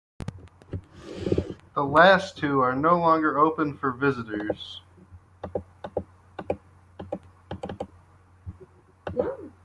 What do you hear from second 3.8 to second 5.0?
visitors.